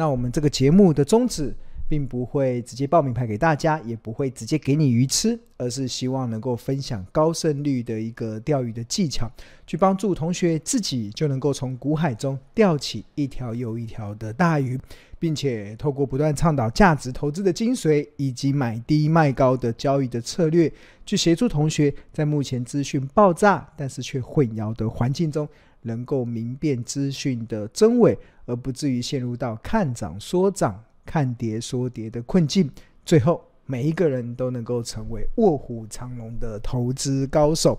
[0.00, 1.54] 那我们这个节目的宗旨，
[1.86, 9.30] 并不会直接报名牌给大家，也不会直接给你鱼吃，而是希望能够分享高胜率的一个钓鱼的技巧，
[9.66, 14.80] 去帮助同学自己就能够从股海中钓起一条又一条的大鱼，
[15.18, 20.72] 并且透过不断倡导价值投资的精髓，以及买低卖高的交易的策略，
[21.04, 25.46] 去协助同学在目前资讯爆炸但是却混淆的环境中，
[25.82, 30.84] 能够明辨资讯的真伪，而不至于陷入到看涨说涨。
[31.06, 32.70] 看跌说跌的困境，
[33.04, 37.76] 最后每一个人都能够成为卧虎藏龙的投资高手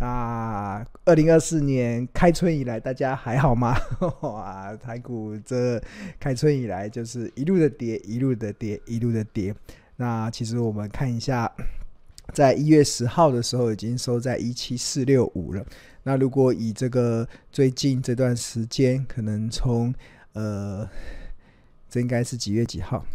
[0.00, 0.86] 啊！
[1.04, 3.76] 二零二四年开春以来，大家还好吗？
[4.22, 5.78] 哇，台股这
[6.18, 9.54] 开春以来就是一路的跌，一路的跌，一路的跌。
[9.96, 11.52] 那其实我们看一下，
[12.32, 15.62] 在一月十号的时候已经收在一七四六五了。
[16.06, 19.92] 那如果以这个最近这段时间，可能从
[20.34, 20.88] 呃。
[21.88, 23.06] 这应该是几月几号？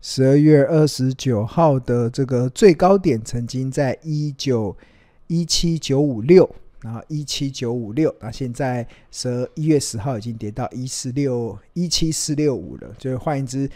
[0.00, 4.74] 十二月二十九号的这个最高点曾经在一九
[5.26, 6.48] 一七九五六，
[6.80, 12.94] 然后一七九五六，那现在十一月十号已经跌到一四六一七四六五了。
[12.96, 13.68] 就是换言之，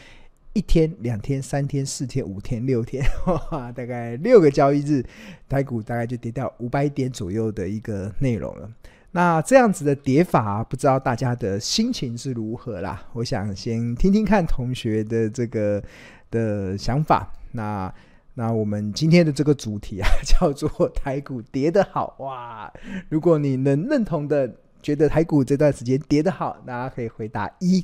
[0.54, 3.04] 一天、两天、三天、四天、五天、六天，
[3.74, 5.04] 大概六个交易日，
[5.48, 8.70] 台股大概就跌掉五百点左右的一个内容了。
[9.10, 13.02] 那这样子的跌法，不知道大家的心情是如何啦？
[13.12, 15.82] 我想先听听看同学的这个
[16.30, 17.32] 的想法。
[17.52, 17.92] 那
[18.34, 22.72] 那我们今天的这个主题啊， 叫做台股跌得好哇！
[23.08, 24.52] 如果你能认同的，
[24.84, 27.82] 觉得台股这段时间跌得好，大家可以回答一。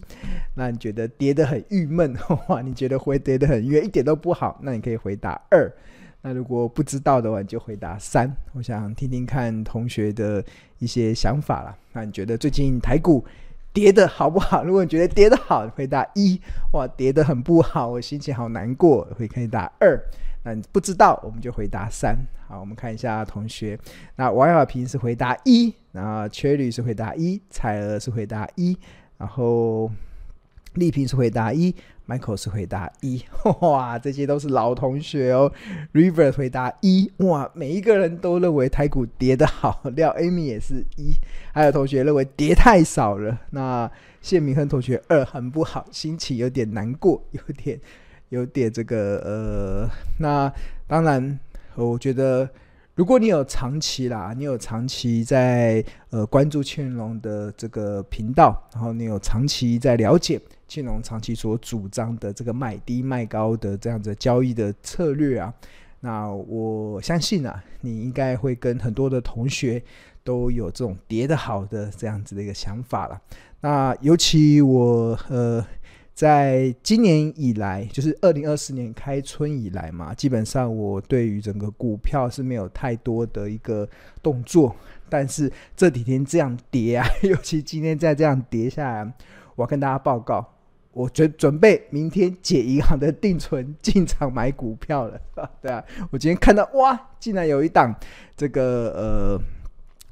[0.55, 2.15] 那你觉得跌得很郁闷
[2.49, 2.61] 哇？
[2.61, 5.73] 你觉得会跌得很远，一点都不好，那你可以回答二。
[6.21, 8.31] 那如果不知道的话，你就回答三。
[8.53, 10.45] 我想听听看同学的
[10.79, 11.75] 一些想法啦。
[11.95, 13.25] 那你觉得最近台股
[13.73, 14.63] 跌得好不好？
[14.63, 16.39] 如果你觉得跌得好，回答一。
[16.75, 19.99] 哇，跌得很不好，我心情好难过，会回答二。
[20.43, 22.15] 那你不知道，我们就回答三。
[22.47, 23.79] 好，我们看一下同学。
[24.17, 28.77] 那王小平是回答一，然后缺率是回答一，彩儿是回答一，
[29.19, 29.91] 然后
[30.75, 31.75] 丽萍是回答一。
[32.09, 33.23] Michael 是回答一，
[33.61, 35.53] 哇，这些都是老同学哦。
[35.93, 39.81] River 回答一，哇，每一个人都认为台股跌得好。
[39.95, 41.13] 廖 Amy 也是一，
[41.53, 43.39] 还有同学认为跌太少了。
[43.51, 43.89] 那
[44.21, 47.81] 谢明亨同学二，很不好，心情有点难过，有点
[48.31, 49.89] 有点这个呃。
[50.19, 50.53] 那
[50.89, 51.39] 当然，
[51.77, 52.51] 我觉得
[52.95, 60.41] 如果你有长期啦，你有长期在呃关注庆龙的这个频道，然后你有长期在了解。
[60.69, 65.53] 庆隆长期所主张的这个买低卖高的这样子交易的策略啊，
[65.99, 69.83] 那我相信啊，你应该会跟很多的同学
[70.23, 73.21] 都有这种叠得好的这样子的一个想法了。
[73.63, 75.67] 那尤其我呃，
[76.15, 83.89] 在今年以来，就是二零二四年开春以来嘛，基本上我对于整个股票是没有太多的一个
[84.23, 84.75] 动作，
[85.09, 89.13] 但是这几天这样跌啊，尤其今天再这样跌下来，
[89.55, 90.55] 我要跟大家报告。
[90.93, 95.21] 我准准备明天解银行的定存进场买股票了，
[95.63, 97.95] 对啊，我今天看到哇，竟然有一档
[98.37, 99.41] 这个呃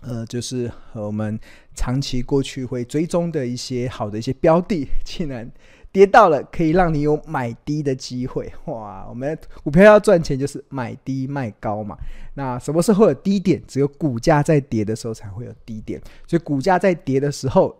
[0.02, 1.36] 呃，就是我们
[1.74, 5.50] 长期过去会追踪的一些好的一些标的，竟然
[5.90, 9.06] 跌到了可以让你有买低的机会，哇！
[9.08, 11.96] 我们股票要赚钱就是买低卖高嘛，
[12.34, 13.62] 那什么时候有低点？
[13.66, 17.76] 只有股价在跌的时候才会有低点，所以股价在跌的时候。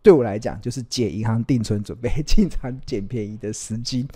[0.00, 4.06] 对我来讲，就是解银行定存、准备 进场捡便宜的时机。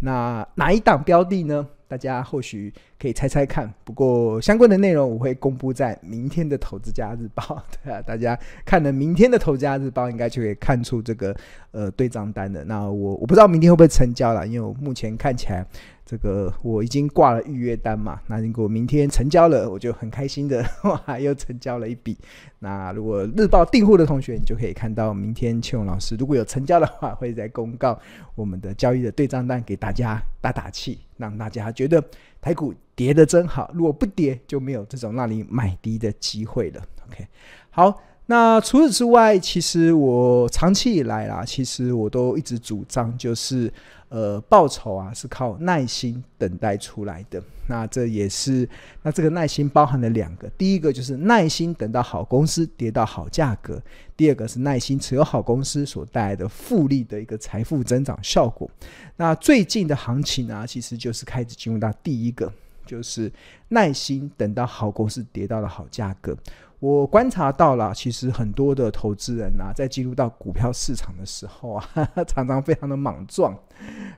[0.00, 1.66] 那哪一档标的呢？
[1.88, 3.72] 大家或许可以猜猜看。
[3.82, 7.42] 不过相关的内容我会公布在明天的《投资家日报》。
[7.82, 11.34] 对啊，大家看了明天的《投资家日报》，应该就可以看出这个
[11.72, 12.62] 呃对账单的。
[12.64, 15.66] 那我我不知道明天会不会成交了，因为我目前看起来。
[16.10, 22.16] 这个我已经挂了预约单嘛，那如果明天成交了，我就很开心的哇，又成交了一笔。
[22.60, 28.00] 那如果日报订户的同学，你就可以看到明天庆老师如果有成交的话，会在公告
[28.34, 32.02] 我们的交易的对账单给大家打打气，让大家觉得
[32.40, 33.70] 台股跌得真好。
[33.74, 36.82] 如果不跌，就没有这种让你买低的机会了。
[37.06, 37.26] OK，
[37.68, 38.02] 好。
[38.30, 43.72] 那除此之外，其实我长期以来啦，其实我都一直主张，就是
[44.08, 47.42] 呃，报酬啊是靠耐心等待出来的。
[47.68, 48.66] 那这也是，
[49.02, 53.78] 那这个耐心包含了两个，第一个就是耐心等到好公司跌到好价格，
[54.16, 58.70] 第二个是耐心持有好公司所带来的复利的一个财富增长效果。
[59.16, 62.50] 那最近的行情啊，其实就是开始进入到第一个，
[62.86, 63.30] 就是
[63.68, 66.34] 耐心等到好公司跌到了好价格。
[66.80, 71.84] 我观察到了，其实很多的投资人呐、啊，在进入到股票市场的时候啊，
[72.26, 73.56] 常常非常的莽撞，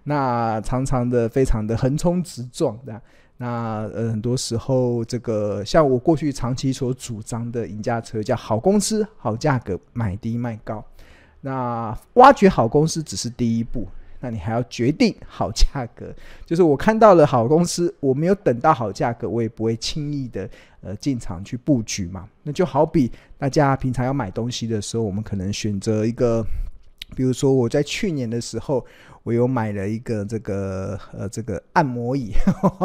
[0.04, 3.00] 那常常的非常的横冲直撞的。
[3.38, 10.84] 那呃，很多时候这个像我过去长期所主张的赢家策略，叫好公司、好价格，买低卖高。
[11.40, 13.86] 那挖掘好公司只是第一步。
[14.20, 16.14] 那你还要决定好价格，
[16.44, 20.48] 就是我看到了好公司，我没有等到好价格，我也不会轻易的
[20.82, 22.28] 呃进场去布局嘛。
[22.42, 26.44] 那就好比大家平常要买东西的时候，我们可能选择一个，
[27.16, 28.84] 比如说我在去年的时候，
[29.22, 32.32] 我有买了一个这个呃这个按摩椅，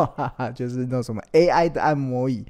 [0.55, 2.45] 就是那种什么 AI 的按摩椅。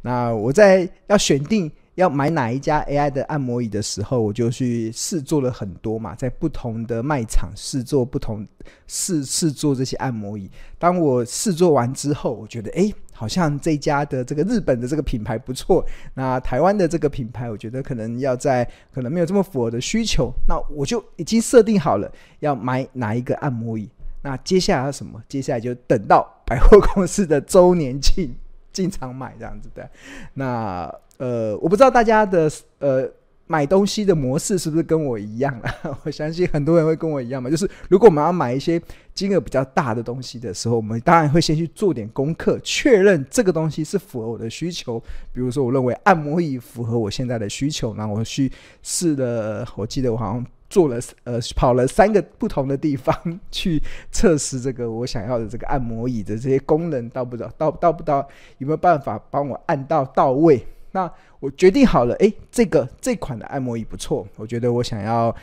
[0.00, 1.70] 那我在要选定。
[2.00, 8.46] 要买哪一家 AI 的按摩椅的时候，我就去试做了很多嘛，在不同的卖场试做不同
[8.86, 10.50] 试试做这些按摩椅。
[10.78, 15.84] 当我试做完之后，我觉得哎，好像这家的这个日本的这个品牌不错。
[16.14, 23.86] 那台湾的这个品牌，我觉得可能要在可能没有这么符合的需求，那我就已经设定好了要买哪一个按摩椅。
[24.22, 25.22] 那接下来要什么？
[25.28, 28.34] 接下来就等到百货公司的周年庆
[28.72, 29.90] 进场买这样子的。
[30.32, 30.90] 那。
[31.20, 33.06] 呃，我不知道大家的呃
[33.46, 35.74] 买东西的模式是不是跟我一样啊？
[36.02, 38.80] 我相信很多人会跟我一样嘛，就是如果我们要买一些
[39.12, 44.98] 金额比较大的东西的时候，我们当然会先去做点功课，确认这个东西是符合我的需求。
[45.30, 48.50] 比如说，我认为按摩椅符合我现在的需求，然后我去
[48.82, 53.14] 试了，我记得我好像做了呃跑了三个不同的地方
[53.50, 58.26] 去测试这个我想要的这个按摩椅的这些功能到不到到到不到
[58.56, 60.64] 有没有办法帮我按到到位。
[60.92, 65.34] 那我决定好了，诶，这个这款的按摩椅不错，我觉得我想要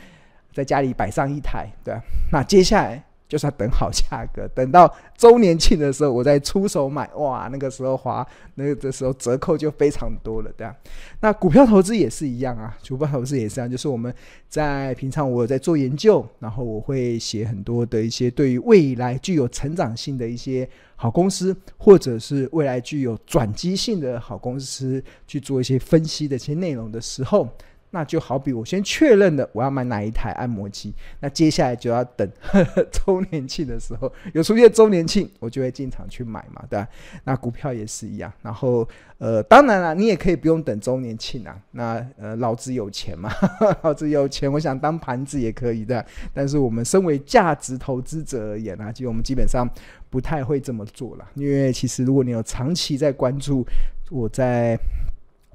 [0.52, 1.94] 在家里摆上一台，对。
[2.30, 10.74] 那接下来就是要等好价格，等到周年庆的时候我再出手买，哇，那个时候花，那个的时候折扣就非常多了，对啊。
[11.20, 14.12] 那股票投资也是一样啊，股票投资也是一样，就是我们
[14.48, 20.68] 在平常我在做研究，然后我会写很多的一些对于未来具有成长性的一些。
[21.00, 27.48] 好公司，或者是未来具有转机性的好公司，去做一些分析的一些内容的时候。
[27.90, 36.88] 那就好比我先确认了我要买哪一台按摩机，那接下来就要等呵 呵周年庆的时候有出现周年庆，我就会进场去买嘛，对吧？
[37.24, 38.86] 那股票也是一样，然后
[39.18, 43.30] 呃，当然了，你也可以不用等周年庆啊，那呃，老子有钱嘛，
[43.82, 46.04] 老子有钱，我想当盘子也可以的。
[46.34, 49.68] 但是我们身为价值投资者而言啊，其实我们基本上
[50.10, 53.66] 不太会这么做了，因为其实如果你有长期在关注
[54.10, 54.78] 我在。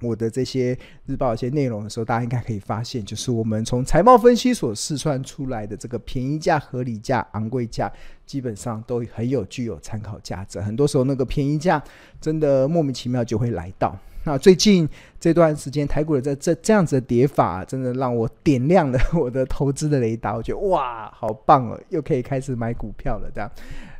[0.03, 7.91] 我的这些日报一些内容的时候，大家应该可以发现，就是我们从财报分析所试算出来的这个便宜价、合理价、昂贵价，
[8.25, 10.59] 基本上都很有具有参考价值。
[10.59, 11.81] 很多时候，那个便宜价
[12.19, 13.97] 真的莫名其妙就会来到。
[14.25, 14.88] 那最近
[15.19, 20.35] 这段时间，台股的这这这样子的跌法，真的让我点亮了我的投资的雷达。
[20.35, 23.29] 我觉得哇，好棒哦，又可以开始买股票了。
[23.33, 23.51] 这样，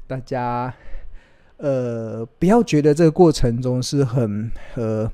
[0.08, 0.74] 大家
[1.58, 5.12] 呃，不要觉得这个过程中是很呃。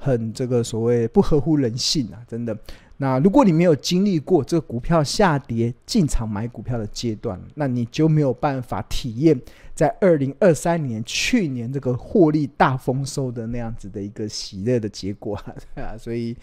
[0.00, 2.56] 很这个所谓不合乎人性啊，真的。
[2.96, 9.40] 那如果你没有经历过这个股票下跌进场买股票的阶段，那你就没有办法体验
[9.74, 15.34] 在二零二三年去年这个获利大丰收的那样子的一个喜乐的结果
[15.74, 15.96] 啊。
[15.96, 16.36] 所以，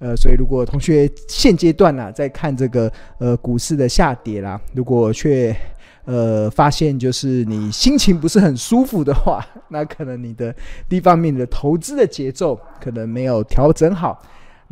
[0.00, 5.54] 呃，所以如果同学现阶段呢，啊，在看这个呃股市的下跌啦，如果却
[6.04, 10.54] 呃，发现就是你心情不是很舒服的话， 那可能你的
[10.88, 14.20] 第一方面的投资的节奏可能没有调整好。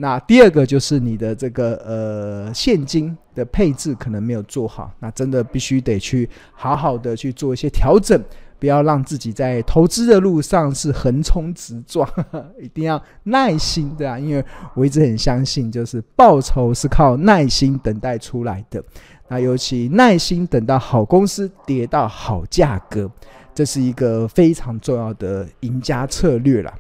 [0.00, 4.92] 那第二个就是你的这个呃现金的配置可能没有做好。
[5.00, 8.22] 那真的必须得去好好的去做一些调整，
[8.60, 12.08] 不要让自己在投资的路上是横冲直撞，
[12.62, 14.44] 一定要耐心，对啊，因为
[14.74, 18.80] 我一直很相信，就是报酬是靠耐心等待出来的。
[19.28, 23.10] 那尤其耐心等到好公司跌到好价格，
[23.54, 26.72] 这是一个非常重要的赢家策略啦，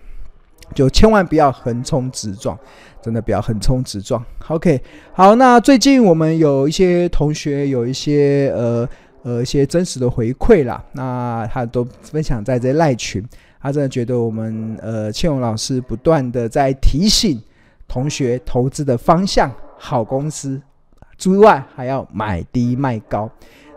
[0.74, 2.58] 就千万不要横冲直撞，
[3.02, 4.24] 真的不要横冲直撞。
[4.48, 4.80] OK，
[5.12, 8.88] 好，那最近我们有一些同学有一些呃
[9.24, 13.22] 呃一些真实的回馈啦，那他都分享在这赖群，
[13.60, 17.42] 他真的觉得我们呃庆荣老师不断的在提醒
[17.86, 20.58] 同学投资的方向，好公司。
[21.18, 23.28] 之外，还要买低卖高，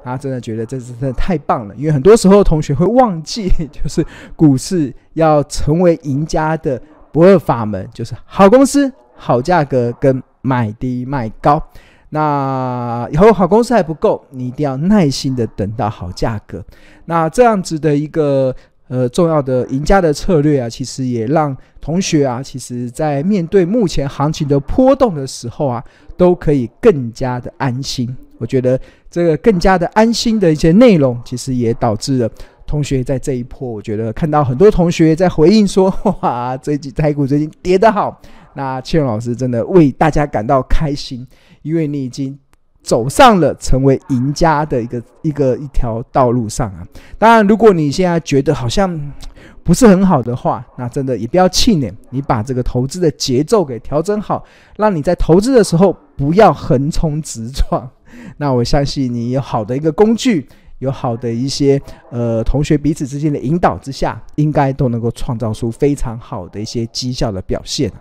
[0.03, 1.75] 他真的觉得这是真的太棒了。
[1.75, 4.05] 因为很多时候同学会忘记， 就是
[4.35, 6.81] 股市要成为赢家的
[7.11, 11.61] 不二法门，就是好公司、好价格跟买低卖高。
[12.13, 16.63] 那以后好公司还不够，你一定要耐心的等到好价格。
[17.05, 18.53] 那这样子的一个
[18.91, 25.81] 呃重要的赢家的策略啊，其实也让同学啊，其实在面对目前行情的波动的时候啊，
[26.17, 28.13] 都可以更加的安心。
[28.37, 28.77] 我觉得
[29.09, 32.29] 这个更加的安心的一些内容，其实也导致了
[32.67, 38.21] 同学在这一波，我觉得看到很多同学在回应说：“哇，这几台股最近跌得好。”
[38.53, 41.25] 那庆荣老师真的为大家感到开心，
[41.61, 42.37] 因为你已经
[42.83, 46.85] 走上了成为赢家的一个一个一条道路上啊。
[47.17, 49.11] 当然，如果你现在觉得好像
[49.63, 54.43] 不是很好的话，那真的也不要气馁，你把这个投资的节奏给调整好，
[54.77, 57.89] 让你在投资的时候不要横冲直撞。
[58.37, 60.47] 那我相信你有好的一个工具，
[60.79, 67.91] 有好的一些呃同学彼此之间的引导之下，应该都能够创造出非常好的一些绩效的表现。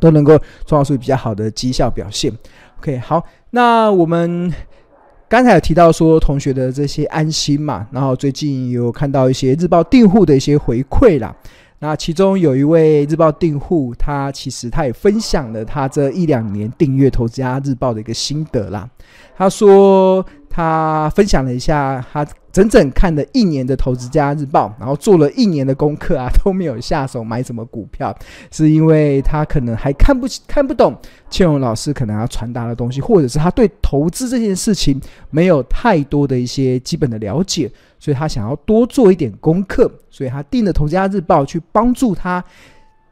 [0.00, 2.32] 都能够创造出比较好的绩效表现。
[2.84, 4.52] OK，好，那我们
[5.26, 11.34] 刚才有提到说同学的这些安心嘛，然后最近有看到一些日报订户的一些回馈啦。
[11.78, 18.86] 那其中有一位日报订户，他其实他也分享了他这一两年订阅《投资家日报》的一个心得啦。
[19.34, 20.22] 他说
[20.54, 22.24] 他分享了一下他。
[22.54, 28.16] 整整看了一年的《投资家日报》，然后做了一年的功课啊， 都没有下手买什么股票，
[28.52, 30.96] 是因为他可能还看不起看不懂
[31.28, 37.68] 庆荣老师可能要传达的东西，或者是他对投资这件事情没有太多的一些基本的了解，
[37.98, 42.44] 所以他想要多做一点功课，所以他订了《投资家日报》去帮助他，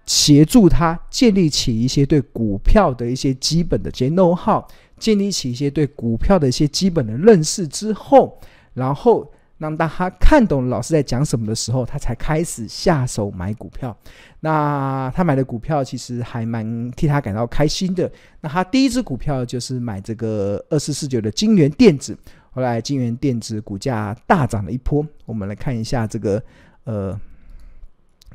[0.07, 4.63] 协助他建立起一些对股票的一些基本的这些 know how，
[5.03, 8.39] 建立起一些对股票的一些基本的认识之后。
[8.75, 9.29] 然后，
[9.59, 13.95] 让当他看懂老师在讲什么的时候，他才开始下手买股票。
[14.41, 18.11] 那他买的股票其实还蛮替他感到开心的。
[18.41, 22.17] 那他第一支股票就是买这个二四四九的金元电子。
[22.51, 25.07] 后来金元电子股价大涨了一波。
[25.27, 26.43] 我们来看一下这个
[26.85, 27.21] 呃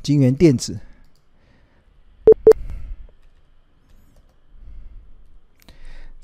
[0.04, 0.80] 金元电子，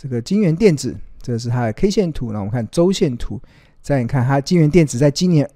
[0.03, 2.33] 这个金元电子，这是它的 K 线图。
[2.33, 3.39] 那我们看周线图。
[3.81, 5.49] 再你看，它金元电子在今年、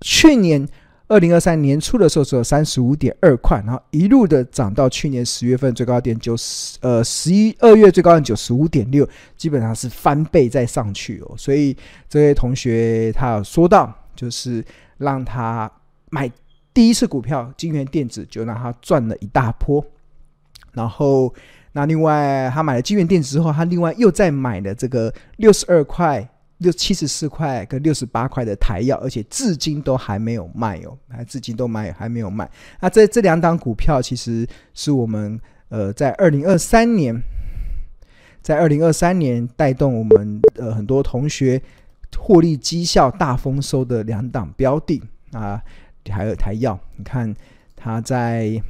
[0.00, 0.66] 去年
[1.08, 11.34] 二零二三年初的时候只有三十五点二块，然后一路的涨到去年十月份最高点九十，呃十一二月最高点九十五点六，基本上是翻倍再上去哦。
[11.36, 11.76] 所以
[12.08, 14.64] 这位同学他有说到，就是
[14.96, 15.70] 让他
[16.08, 16.30] 买
[16.72, 19.84] 第一次股票金元电子，就让他赚了一大波。
[20.72, 21.32] 然后
[21.74, 26.26] 那另外他买了京元电子之后，他另外又再买了这个六十二块。
[26.58, 32.48] 六七十四块跟六十八块的台药，而且至今都还没有卖哦，还至今都卖还没有卖。
[32.80, 35.38] 那这这两档股票其实是我们
[35.68, 37.20] 呃在二零二三年，
[38.40, 41.60] 在二零二三年带动我们呃很多同学
[42.16, 45.02] 获利绩效大丰收的两档标的
[45.32, 45.60] 啊，
[46.08, 47.34] 还有台药，你看
[47.74, 48.62] 它在。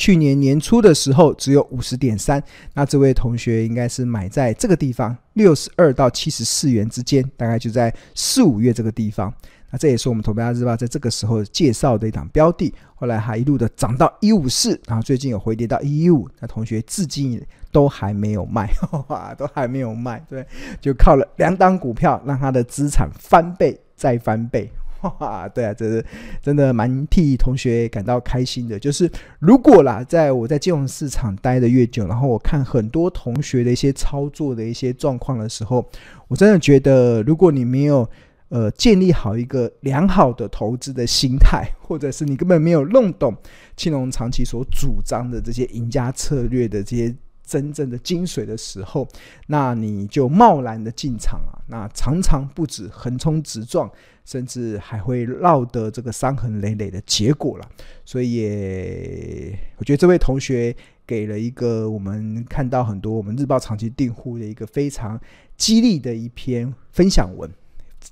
[0.00, 2.42] 去年年初的时候只有五十点三，
[2.72, 9.30] 那这位同学应该是买在这个地方六十二到七十四元之间，大概就在四五月这个地方。
[9.70, 16.26] 那这也是我们投资家日报在这个时候介绍的一档标的，后来还一路的涨到一五四，然后最近有回跌到一一五。
[16.40, 17.38] 那同学至今
[17.70, 18.70] 都还没有卖，
[19.08, 20.46] 哇，都还没有卖，对，
[20.80, 24.72] 就靠了两档股票让他的资产翻倍再翻倍。
[25.02, 26.04] 哇，对啊，这是
[26.42, 28.78] 真的蛮替同学感到开心的。
[28.78, 35.84] 就是如果啦，在我在金融市场待的越久，然后我看很多同学的一些操作的一些状况的时候，
[36.28, 38.08] 我真的觉得，如果你没有
[38.50, 43.34] 呃建立好一个良好的投资的心态，或者是你根本没有弄懂
[43.76, 47.14] 青龙长期所主张的这些赢家策略的这些
[47.46, 49.08] 真正的精髓的时候，
[49.46, 53.90] 那你就贸然的进场啊，那常常不止横冲直撞。
[54.30, 57.68] 甚至还会落得这个伤痕累累的结果了，
[58.04, 60.72] 所以也我觉得这位同学
[61.04, 65.20] 给了一个我们看到很多我们日报长期订户的一个非常
[65.56, 67.50] 激励的一篇分享文，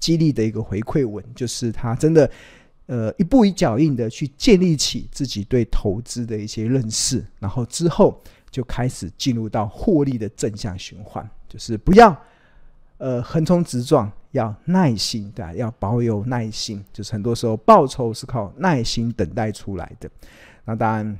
[0.01, 2.29] 激励的一个回馈文，就是他真的
[2.87, 8.21] 呃一步一脚印的去建立起自己对投资的一些认识，然后之后
[8.51, 12.21] 就开始进入到获利的正向循环，就是不要
[12.97, 14.11] 呃横冲直撞。
[14.33, 15.53] 要耐心，对吧？
[15.55, 20.11] 要保有耐心，就是很多时候报酬是靠耐心等待出来的。
[20.65, 21.19] 那当然，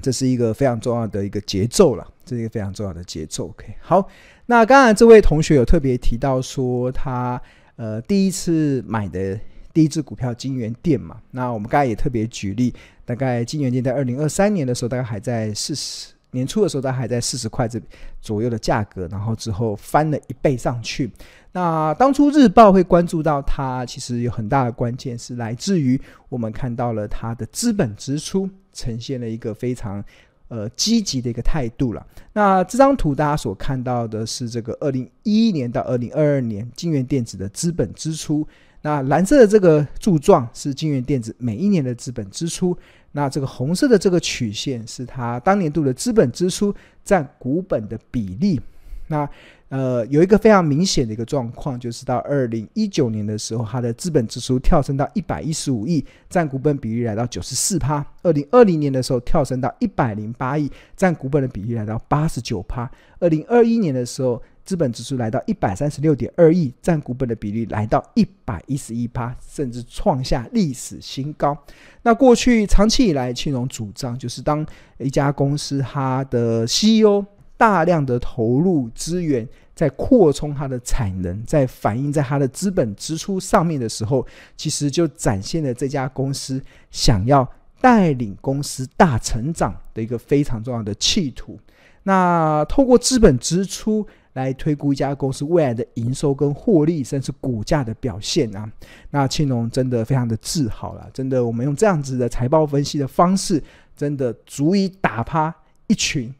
[0.00, 3.48] 这是一个非常重要的一个节奏了，这是一个非常重要的节奏。
[3.48, 4.08] OK，好。
[4.46, 7.40] 那刚才这位同学有特别提到说，他
[7.76, 9.40] 呃第一次买的
[9.72, 11.18] 第一只股票金元店嘛。
[11.30, 12.74] 那我们刚才也特别举例，
[13.06, 17.80] 大概金元店在二零二三年的时候，大概还在四十，年初的时候，它还在四十块这
[18.20, 21.10] 左右的价格，然后之后翻了一倍上去。
[21.52, 25.98] 那当初日报会关注到它，其实有很大的关键是来自于
[26.28, 30.04] 我们看到了它的资本支出呈现了一个非常
[30.48, 32.04] 呃积极的一个态度了。
[32.32, 38.46] 那这张图大家所看到的是这个二零一一年到二零二二年金元电子的资本支出。
[38.82, 42.76] 那蓝色的这个柱状是金元电子每一年的资本支出，
[43.16, 48.60] 那这个红色的这个曲线是它当年度的资本支出占股本的比例。
[49.06, 49.28] 那
[49.68, 62.88] 呃有一个非常明显的一个状况，就是到二零一九年的时候，它的资本支出跳升到一百一十五亿，占股本比例来到九十四趴；二零二零年的时候跳升到一百零八亿，占股本的比例来到八十九趴；
[63.20, 64.42] 二零二一年的时候。
[64.64, 71.56] 资本支出来到一百三十六点二亿，占股本的比例来到一百一十一趴，甚至创下历史新高。
[72.02, 74.64] 那过去长期以来，庆隆主张就是当
[74.96, 77.22] 一家公司它的 CEO
[77.58, 86.58] 大量的投入资源在扩充它的产能，在反映在它的资本支出上面的时候，其实就展现了这家公司
[86.90, 87.46] 想要
[87.82, 91.58] 带领公司大成长的一个非常重要的企图。
[92.04, 94.06] 那透过资本支出。
[94.34, 98.70] 来推估一家公司未来的营收跟获利，甚至股价的表现啊，
[99.10, 103.62] 那庆隆真的非常的自豪了，真的，我们用这样子的财报分析的方式，
[103.96, 105.54] 真的足以打趴
[105.86, 106.32] 一群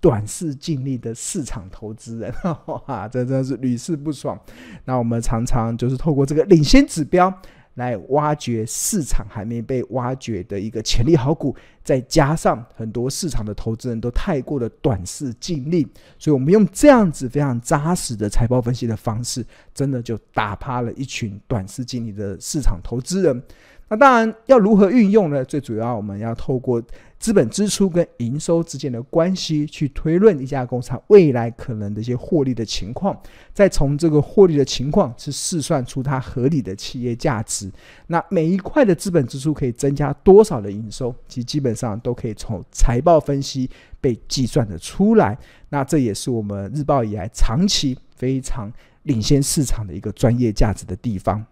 [0.00, 2.32] 短视尽力的市场投资人，
[2.86, 4.38] 哈，这真的是屡试不爽。
[4.84, 7.32] 那我们常常就是透过这个领先指标。
[7.78, 15.86] 来挖掘市场还没被挖掘的一个潜力好股，再加上很多市场的投资人都太过的短视尽力，
[16.18, 23.42] 所以我们用这样子非常扎实的财报分析的方式，真的就打趴了一群短视尽力的市场投资人。
[23.88, 25.44] 那当然要如何运用呢？
[25.44, 26.82] 最主要我们要透过
[27.18, 33.18] 资本支出跟营收之间的关系去推论一家公司未来可能的一些获利的情况，
[33.54, 37.70] 再从这个获利的情况去试算出它合理的企业价值。
[38.08, 43.68] 那每一块的资本支出可以增加多少的营收，其实基本上都可以从财报分析
[44.00, 45.36] 被计算的出来。
[45.70, 48.70] 那这也是我们日报以来长期非常
[49.04, 51.44] 领先市场的一个专业价值的地方。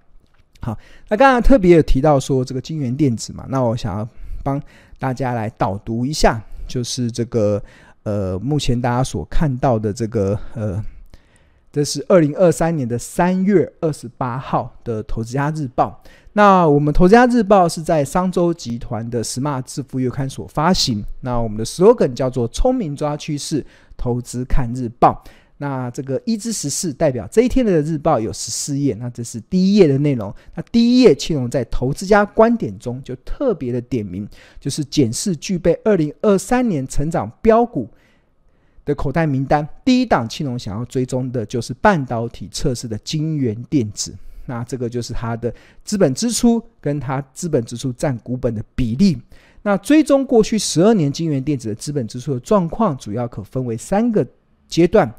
[0.60, 0.76] 好，
[1.08, 4.08] 那刚刚特别有提到说这个金元电子嘛，那我想要
[4.42, 4.60] 帮
[4.98, 7.62] 大家来导读一下，就是这个
[8.02, 10.82] 呃，目前大家所看到的这个呃，
[11.70, 16.02] 这是二零二三年的三月二十八号的《投资家日报》。
[16.32, 21.04] 那我们《投资家日报》是在商周集团的《Smart 致富月刊》所发行。
[21.20, 23.64] 那我们的 slogan 叫做“聪明抓趋势，
[23.96, 25.22] 投资看日报”。
[25.58, 30.34] 那这个一至十四代表这一天的日报有十四页，那这是第一页的内容。
[30.54, 34.28] 那第一页庆隆在投资家观点中就特别的点名，
[34.60, 37.88] 就是检视具备二零二三年成长标股
[38.84, 39.66] 的口袋名单。
[39.82, 44.14] 第一档庆隆想要追踪的就是半导体测试的京元电子，
[44.44, 45.50] 那这个就是它的
[45.82, 49.16] 资本支出跟它资本支出占股本的比例。
[49.62, 54.24] 那追踪过去十二年京元电子的资本支出的状况，主要可分为三个
[54.68, 55.10] 阶段。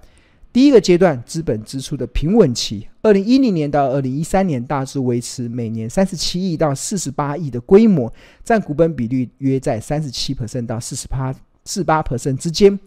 [0.53, 8.11] 第一个阶段，资本支出的平稳期，二零一零年到二零一三年大致维持每年三十七亿到四十八亿的规模，
[8.43, 12.79] 占股本比率约在三十七 percent 到四十八四八 percent 之间。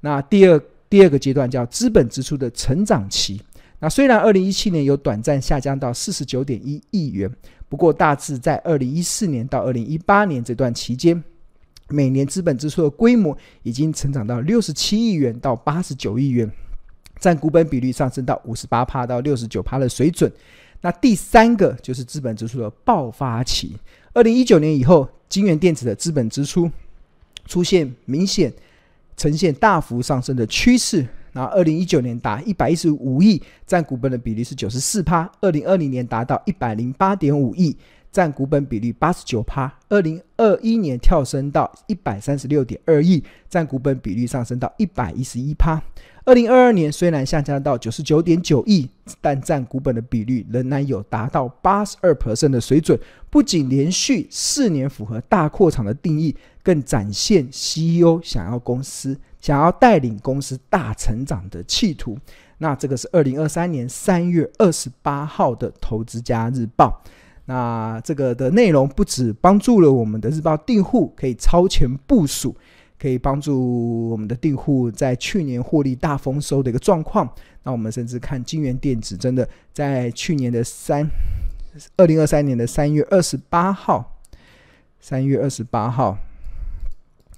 [0.00, 3.40] 那第二第二个阶段叫资本支出的成长期，
[3.78, 7.30] 那虽然二零一七年有短暂下降到四十九点一亿元，
[7.70, 11.24] 不过大致在二零一四年到二零一八年这段期间，
[11.88, 16.50] 每年资本支出的规模已经成长到六十七亿元到八十九亿元。
[17.24, 20.30] 占股本比率上升到五十八趴到六十九趴的水准。
[20.82, 23.74] 那第三个就是资本支出的爆发期。
[24.12, 26.70] 二零一九年以后，金元电子的资本支出
[27.46, 28.52] 出现明显
[29.16, 31.06] 呈现大幅上升的趋势。
[31.32, 35.26] 那二零一九年达一百一十五亿，占股本的比例是九十四趴。
[35.40, 37.74] 二零二零年达到一百零八点五亿，
[38.12, 39.72] 占股本比例八十九趴。
[39.88, 45.82] 二零二一年跳升到一百三十六点二亿，占股本比率上升到一百一十一趴。
[46.26, 48.88] 二零二二年虽然下降到九十九点九亿，
[49.20, 52.98] 但占股本的比率仍然有达到八十二 percent 的水准。
[53.28, 62.16] 不仅连续四年符合大扩厂的定义，更展现 CEO 想要公司想要带领公司大成长的企图。
[62.56, 67.02] 那这个是二零二三年三月二十八号的《投资家日报》。
[67.44, 72.56] 那这个的内容不止帮助了我们的日报订户可以超前部署。
[73.04, 77.30] 可以帮助我们的订户在去年获利大丰收的一个状况。
[77.62, 81.06] 那我们甚至看金元电子，真的在去年的三
[81.98, 84.18] 二零二三年的三月二十八号，
[85.00, 86.16] 三月二十八号，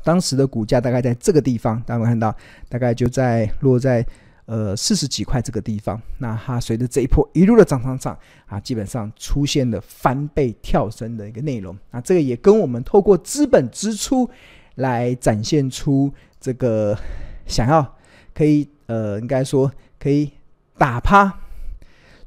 [0.04, 2.32] 当时的股价大概在这个地方，大家看到，
[2.68, 4.06] 大概就在落在
[4.44, 6.00] 呃四十几块这个地方。
[6.18, 11.76] 那它随着这一波一路的涨涨涨啊，基本上出现了翻倍跳升的一个内容。
[11.90, 14.30] 那这个也跟我们透过资本支出
[14.76, 16.10] 来展现出
[16.40, 16.96] 这个
[17.46, 17.96] 想要
[18.32, 20.30] 可以呃，应该说可以
[20.78, 21.40] 打趴，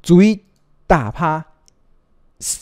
[0.03, 0.39] 足以
[0.85, 1.43] 打趴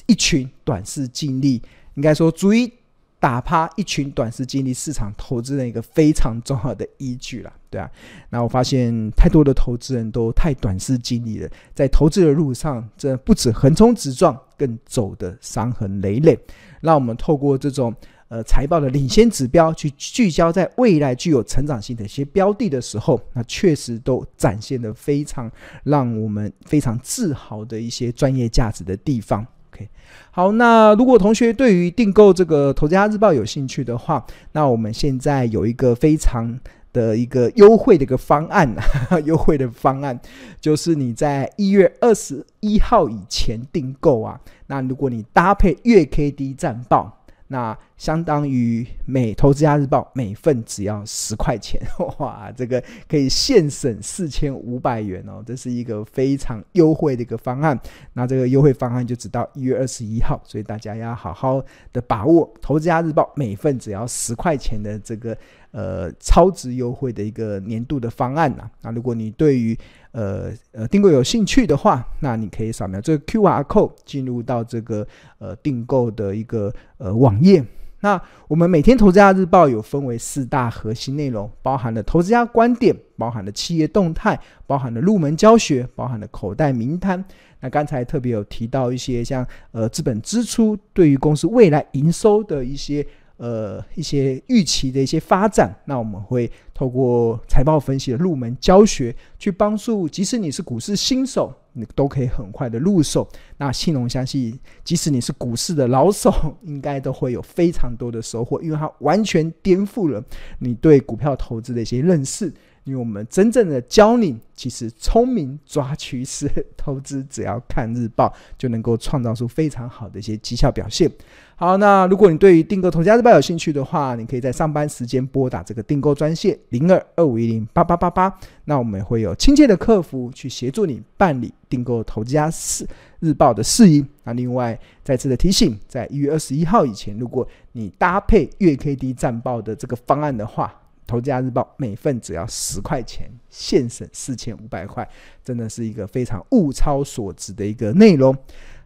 [0.05, 1.61] 一群短视近利，
[1.95, 2.71] 应该说足以。
[3.19, 7.89] 打趴一群短视近利市场投资人一个非常重要的依据了，对啊。
[8.29, 16.37] 那我发现太多的投资人都太短视近利了，在投资的路上，这不止横冲直撞，更走得伤痕累累。
[16.79, 17.91] 让我们透过这种
[18.29, 25.49] 呃财报的领先指标，去聚焦在未来具有成长性的一些标的的时候，那确实都展现了非常
[25.83, 29.45] 让我们非常自豪的一些专业价值的地方。
[29.71, 29.87] OK，
[30.31, 36.59] 好，那如果同学对于订购这个《投资家日报》有兴趣的话，那我们现在有一个非常
[36.91, 38.75] 的一个优惠的一个方案，
[39.23, 40.19] 优惠的方案
[40.59, 47.13] 就是你在一月二十一号以前订购啊，那如果你搭配月 K D 战报。
[47.49, 51.81] 那相当于每投资家日报每份只要十块钱，
[52.19, 57.77] 哇，这个可以现省四千五百元哦，这是一个非常优惠的一个方案。
[58.13, 61.59] 那这个优惠方案就只到一月二十一号，所以大家要好好
[61.91, 65.35] 的把握投资家日报每份只要十块钱的这个
[65.71, 68.69] 呃超值优惠的一个年度的方案呐。
[68.83, 69.75] 那如果你对于
[70.11, 75.07] 呃呃，订购有兴趣的话，那你可以扫描这个 QR code 进入到这个
[75.39, 77.65] 呃订购的一个呃网页。
[78.07, 87.21] 那我们每天投资家日报有分为四大核心内容，包含了投资家观点，包含了企业动态，包含了入门教学，包含了口袋名单。
[87.59, 93.05] 那刚才特别有提到一些像呃资本支出对于公司未来营收的一些。
[93.37, 103.27] 呃，一些预期的一些发展，那我们会透过财报分析的入门教学，去帮助即使你是股市新手，你都可以很快的入手。
[103.57, 110.23] 那信农相信，即使你是股市的老手，应该都会有非常多的收获，因为它完全颠覆了
[110.59, 112.51] 你对股票投资的一些认识。
[112.87, 121.11] 因为我们真正的教你，其实聪明抓趋势投资，只要看日报就能够创造出非常好的一些绩效表现。
[121.57, 128.33] 好，那如果你对于订购投资家日报有兴趣的话，你可以在上班时间拨打这个订购专线零二二五一零八八八八，
[128.65, 132.87] 那我们会有亲切的客服去协助你办理订购投资家事
[133.19, 134.05] 日报的事宜。
[134.23, 140.73] 那另外再次的提醒，在一月二十一号以前，如果你搭配月 K D 战报的这个方案的话。
[141.07, 145.07] 投资家日报每份只要十块钱，现省四千五百块，
[145.43, 148.35] 真的是一个非常物超所值的一个内容。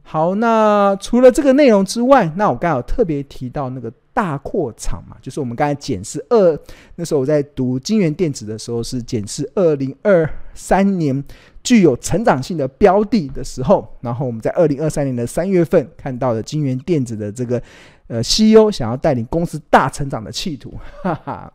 [0.04, 6.60] 好，那除了这个内容之外，那我刚好特别提到那个大扩厂嘛，就是我们刚才检视二，
[6.96, 11.24] 那时候我在读金元电子的时候是检视二零二三年
[11.64, 17.62] 具有成长性的标的的时候，然后我们在二零二三年的三月份看到了京元电子的这个
[18.08, 21.54] 呃 CEO 想要带领公司大成长的企图，哈哈。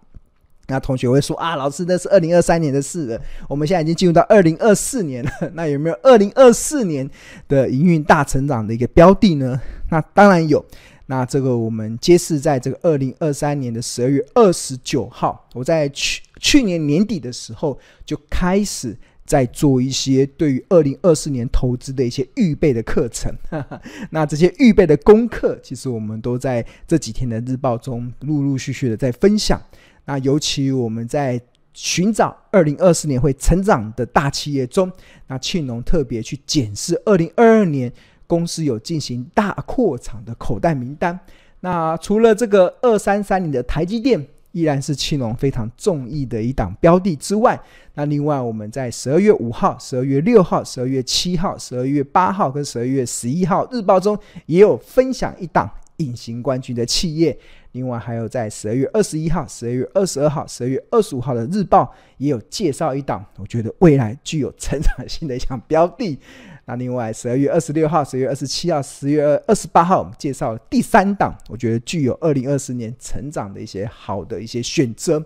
[0.68, 3.20] 那同学会说啊，老师，那是二零二三年的事了。
[3.48, 5.30] 我们现在已经进入到二零二四年了。
[5.54, 7.08] 那有没有二零二四年
[7.48, 9.60] 的营运大成长的一个标的呢？
[9.90, 10.64] 那当然有。
[11.08, 23.32] 那这个我们揭示在这个二零二三年的十二月二十九号，我在去去年年底的时候就开始在做一些对于二零二四年投资的一些预备的课程。
[24.10, 29.62] 那这些预备的功课，其实我们都在这几天的日报中陆陆续续的在分享。
[30.06, 31.38] 那尤其我们在
[31.74, 34.90] 寻找二零二四年会成长的大企业中，
[35.26, 37.92] 那庆农特别去检视二零二二年
[38.26, 41.20] 公司有进行大扩厂的口袋名单。
[41.60, 47.60] 那除了这个二三三零的台积电依然是庆农非常中意的一档标的之外，
[47.92, 57.38] 那另外我们在十二月五号、十二月六号、十二月七号、十二月八号跟十二月十一号日报中也有分享一档隐形冠军的企业。
[57.76, 66.18] 另外还有在十二月二十一号、十二月二十二号、十二月二十五号的日报也有介绍一档，我觉得未来具有成长性的一项标的。
[66.64, 75.22] 那另外十二月二十六号、十二月二十七号、十月二十八号，我们介绍第三档，我觉得具有二零二四年成长的一些好的一些选择。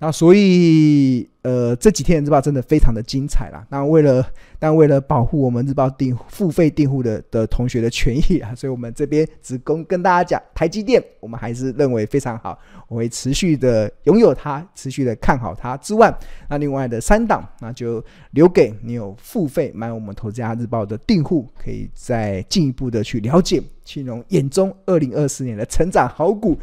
[0.00, 3.66] 那所以，呃，这几天日报真的非常的精彩啦。
[3.68, 4.24] 那为了，
[4.56, 12.56] 但为了保护我们日报订付费订户的的同学的权益啊， 所以我们这边只供跟大家讲，台积电我们还是认为非常好，
[12.86, 16.16] 我会持续的拥有它，持续的看好它之外，
[16.48, 26.56] 那另外的三档，那就留给你有付费买我们投资家日报的订户，可以再进一步的去了解青龙眼中二零二四年的成长好股。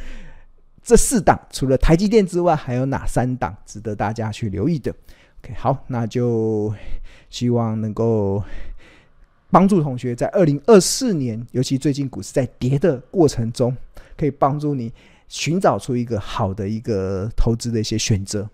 [0.86, 4.94] 这四档除了台积电之外，还有哪三档值得大家去留意的
[5.42, 6.72] ？OK，好，那就
[7.32, 8.44] 希望能够
[9.50, 13.76] 帮助同学在二零二四年，尤其最近股市在跌的过程中，
[14.16, 14.94] 可以帮助你
[15.28, 18.48] 寻找出一个好的一个投资的一些选择。